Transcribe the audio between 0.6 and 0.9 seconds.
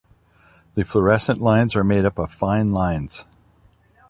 The